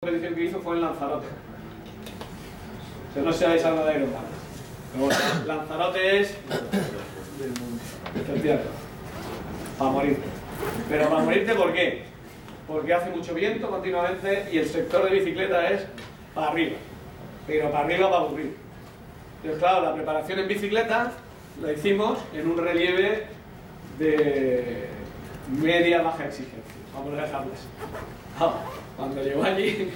[0.00, 1.26] Competición que hizo fue en Lanzarote.
[3.14, 4.24] Si no sabéis algo de Ironman.
[4.92, 6.34] Pero bueno, Lanzarote es
[8.16, 8.68] efectivamente,
[9.78, 10.26] para morirte.
[10.88, 12.02] Pero para morirte, ¿por qué?
[12.66, 15.86] Porque hace mucho viento continuamente y el sector de bicicleta es
[16.34, 16.76] para arriba.
[17.46, 18.56] Pero para arriba para aburrir.
[19.36, 21.12] Entonces, claro, la preparación en bicicleta
[21.62, 23.35] la hicimos en un relieve
[23.98, 24.88] de
[25.60, 26.62] media-baja exigencia.
[26.94, 27.58] Vamos a dejarles.
[28.38, 28.54] Ah,
[28.96, 29.90] cuando llegó allí,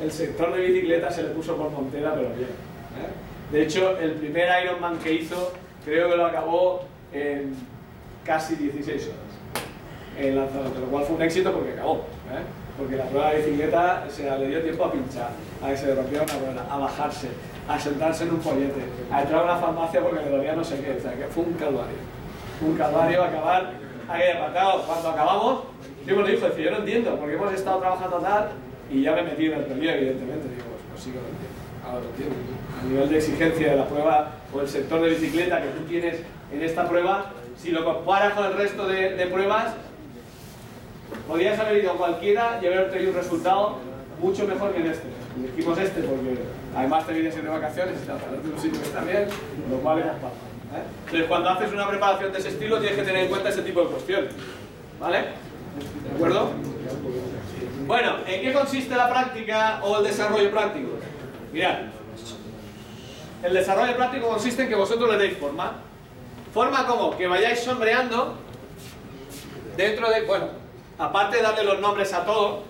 [0.00, 2.48] el sector de bicicleta se le puso por montera, pero bien.
[2.48, 3.52] ¿eh?
[3.52, 5.52] De hecho, el primer Ironman que hizo,
[5.84, 7.54] creo que lo acabó en
[8.24, 9.26] casi 16 horas
[10.18, 11.96] en Lanzarote, lo cual fue un éxito porque acabó.
[11.96, 12.42] ¿eh?
[12.76, 15.30] Porque la prueba de bicicleta se le dio tiempo a pinchar,
[15.62, 17.28] a que se rompiera una rueda, a bajarse,
[17.68, 20.80] a sentarse en un pollete, a entrar a una farmacia porque le dolía no sé
[20.80, 20.96] qué.
[20.98, 22.15] O sea, que fue un calvario.
[22.60, 23.72] Un calvario acabar
[24.08, 24.82] ahí apartado.
[24.86, 25.60] Cuando acabamos,
[26.06, 28.48] yo me lo dijo, yo no entiendo, porque hemos estado trabajando tal
[28.90, 30.48] y ya me metí en el relieve, evidentemente.
[30.48, 31.56] Digo, pues, pues sí que lo entiendo.
[31.84, 32.34] Ahora lo entiendo.
[32.80, 36.20] A nivel de exigencia de la prueba o el sector de bicicleta que tú tienes
[36.52, 39.74] en esta prueba, si lo comparas con el resto de, pruebas,
[41.26, 43.78] podrías haber ido a cualquiera y haber obtenido un resultado
[44.20, 45.08] mucho mejor que en este.
[45.38, 46.38] Elegimos este porque
[46.74, 49.26] además te vienes de vacaciones y de un sitio que está bien,
[49.70, 49.98] lo cual.
[49.98, 50.04] ¿eh?
[51.04, 53.82] Entonces, cuando haces una preparación de ese estilo, tienes que tener en cuenta ese tipo
[53.82, 54.32] de cuestiones.
[55.00, 55.18] ¿Vale?
[55.18, 56.50] ¿De acuerdo?
[57.86, 60.88] Bueno, ¿en qué consiste la práctica o el desarrollo práctico?
[61.52, 61.76] Mirad,
[63.42, 65.74] el desarrollo práctico consiste en que vosotros le deis forma.
[66.52, 68.34] Forma como que vayáis sombreando
[69.76, 70.48] dentro de, bueno,
[70.98, 72.64] aparte de darle los nombres a todo,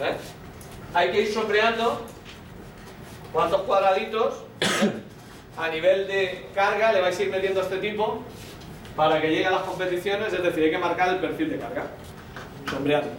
[0.00, 0.14] ¿eh?
[0.94, 2.00] hay que ir sombreando
[3.32, 4.92] cuántos cuadraditos ¿eh?
[5.56, 8.22] A nivel de carga le vais a ir metiendo este tipo
[8.96, 11.84] para que llegue a las competiciones, es decir, hay que marcar el perfil de carga,
[12.70, 13.10] sombreando,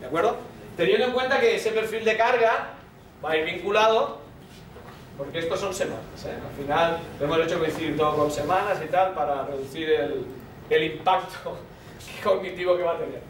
[0.00, 0.36] ¿de acuerdo?
[0.76, 2.70] Teniendo en cuenta que ese perfil de carga
[3.24, 4.20] va a ir vinculado
[5.18, 6.32] porque estos son semanas, ¿eh?
[6.32, 9.90] al final lo hemos hecho coincidir todo con semanas y tal para reducir
[10.70, 11.58] el impacto
[12.24, 13.20] cognitivo que va a tener.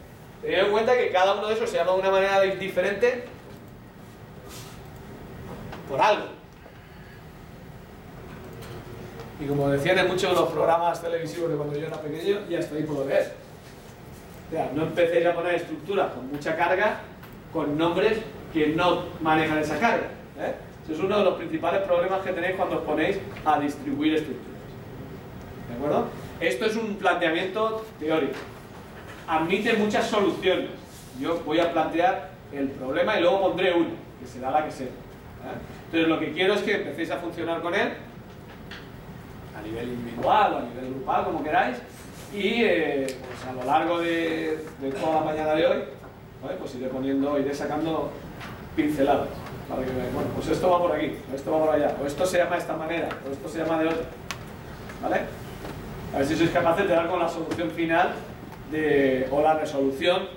[0.41, 3.25] Teniendo en cuenta que cada uno de esos se llama de una manera diferente
[5.89, 6.42] por algo.
[9.43, 12.61] Y como decían en muchos de los programas televisivos de cuando yo era pequeño, ya
[12.61, 13.33] por lo que es.
[14.49, 17.01] O sea, no empecéis a poner estructuras con mucha carga
[17.53, 18.19] con nombres
[18.53, 20.07] que no manejan esa carga.
[20.39, 20.55] ¿eh?
[20.85, 24.61] Ese es uno de los principales problemas que tenéis cuando os ponéis a distribuir estructuras.
[25.69, 26.07] ¿De acuerdo?
[26.39, 28.35] Esto es un planteamiento teórico.
[29.27, 30.71] Admite muchas soluciones.
[31.19, 34.87] Yo voy a plantear el problema y luego pondré una, que será la que sea.
[34.87, 35.59] ¿eh?
[35.87, 37.93] Entonces lo que quiero es que empecéis a funcionar con él
[39.57, 41.77] a nivel individual o a nivel grupal, como queráis,
[42.33, 44.65] y eh, pues a lo largo de,
[44.99, 45.79] toda la mañana de hoy,
[46.59, 48.11] pues iré poniendo, iré sacando
[48.75, 49.29] pinceladas.
[49.69, 52.57] Para bueno, pues esto va por aquí, esto va por allá, o esto se llama
[52.57, 54.05] de esta manera, o esto se llama de otra.
[55.03, 55.21] ¿Vale?
[56.15, 58.13] A ver si sois capaces de dar con la solución final
[58.71, 60.29] de, o la resolución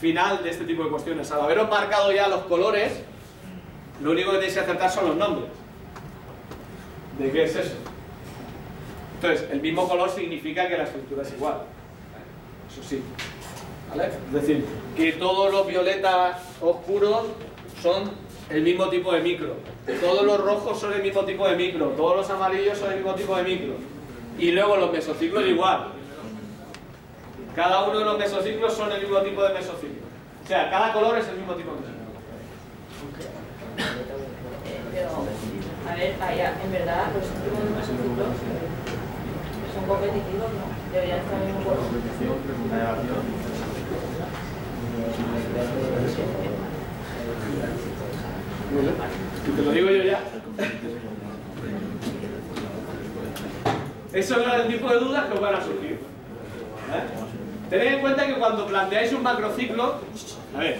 [0.00, 1.30] final de este tipo de cuestiones.
[1.32, 3.00] Al haberos marcado ya los colores,
[4.00, 5.50] lo único que tenéis que acertar son los nombres.
[7.18, 7.74] ¿De qué es eso?
[9.20, 11.62] Entonces, el mismo color significa que la estructura es igual.
[12.70, 13.02] Eso sí.
[13.90, 14.10] ¿Vale?
[14.28, 14.64] Es decir,
[14.96, 17.24] que todos los violetas oscuros
[17.82, 18.12] son
[18.48, 19.56] el mismo tipo de micro.
[20.00, 21.88] Todos los rojos son el mismo tipo de micro.
[21.96, 23.74] Todos los amarillos son el mismo tipo de micro.
[24.38, 25.88] Y luego los mesociclos igual.
[27.56, 30.06] Cada uno de los mesociclos son el mismo tipo de mesociclo.
[30.44, 31.98] O sea, cada color es el mismo tipo de mesociclo.
[34.94, 35.10] Pero,
[35.90, 38.87] a ver, allá, en verdad, los últimos mesociclos
[39.78, 40.92] son competitivos, ¿no?
[40.92, 41.78] Deberían estar en color.
[49.46, 50.20] Y te lo digo yo ya.
[54.12, 55.92] Eso es el tipo de dudas que os van a surgir.
[55.92, 55.98] ¿eh?
[57.70, 60.00] Tened en cuenta que cuando planteáis un macrociclo,
[60.56, 60.78] a ver,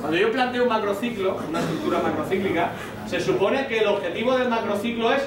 [0.00, 2.70] cuando yo planteo un macrociclo, una estructura macrocíclica,
[3.06, 5.22] se supone que el objetivo del macrociclo es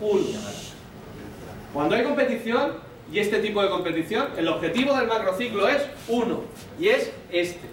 [0.00, 0.71] 1.
[1.72, 2.74] Cuando hay competición,
[3.10, 6.40] y este tipo de competición, el objetivo del macrociclo es 1,
[6.78, 7.68] y es este.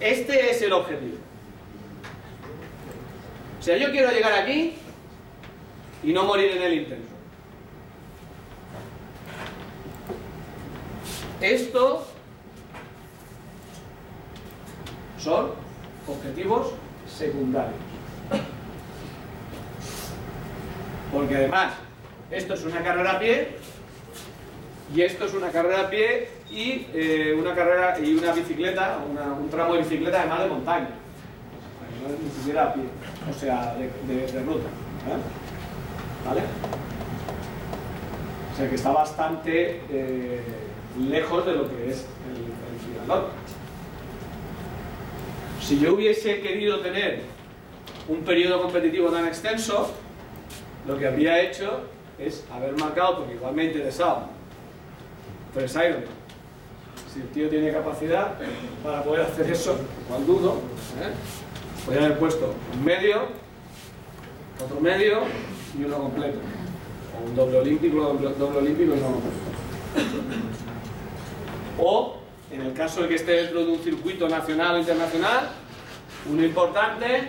[0.00, 1.16] Este es el objetivo.
[3.60, 4.74] O sea, yo quiero llegar aquí
[6.02, 7.12] y no morir en el intento.
[11.40, 12.06] Esto
[15.18, 15.52] son
[16.08, 16.72] objetivos
[17.06, 17.74] secundarios.
[21.12, 21.74] Porque además,
[22.32, 23.48] esto es una carrera a pie
[24.94, 28.98] Y esto es una carrera a pie y eh, una carrera y una bicicleta,
[29.40, 30.88] un tramo de bicicleta además de montaña.
[32.02, 32.82] No es ni siquiera a pie,
[33.30, 34.68] o sea, de, ruta.
[36.26, 36.42] ¿Vale?
[38.52, 40.42] O sea que está bastante eh,
[41.08, 43.24] lejos de lo que es el, el triatlón.
[45.62, 47.22] Si yo hubiese querido tener
[48.08, 49.90] un periodo competitivo tan extenso,
[50.86, 51.91] lo que habría hecho
[52.26, 54.26] es haber marcado, porque igual me ha interesado,
[55.54, 56.22] tres Ironman.
[57.12, 58.38] Si el tío tiene capacidad
[58.82, 59.76] para poder hacer eso,
[60.06, 60.60] igual dudo,
[61.00, 61.12] ¿eh?
[61.84, 63.22] podría haber puesto un medio,
[64.64, 65.20] otro medio
[65.78, 66.38] y uno completo.
[67.14, 69.42] O un doble olímpico, doble olímpico y uno completo.
[71.78, 72.18] O,
[72.50, 75.50] en el caso de que esté dentro de un circuito nacional o internacional,
[76.30, 77.28] uno importante,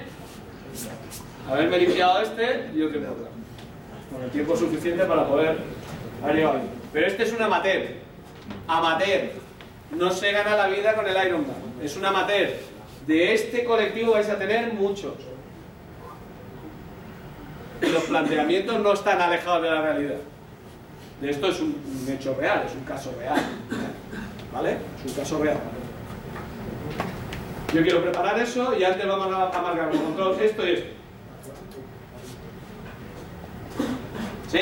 [1.50, 3.43] haberme limpiado este y otro importante.
[4.13, 5.57] Con el tiempo suficiente para poder
[6.24, 6.50] haber.
[6.94, 7.88] Pero este es un amateur.
[8.68, 9.31] Amateur.
[9.92, 11.56] No se gana la vida con el Ironman.
[11.81, 12.50] Es un amateur.
[13.07, 15.13] De este colectivo vais a tener muchos.
[17.81, 20.19] Los planteamientos no están alejados de la realidad.
[21.19, 23.42] De esto es un, un hecho real, es un caso real.
[24.54, 24.77] ¿Vale?
[25.00, 25.57] Es un caso real.
[27.74, 31.03] Yo quiero preparar eso y antes vamos a, a marcar con control esto y esto.
[34.54, 34.60] ¿Sí?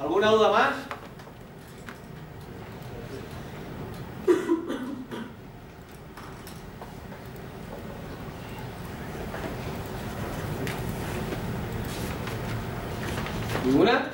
[0.00, 0.70] ¿Alguna duda más?
[13.66, 14.09] ¿Ninguna?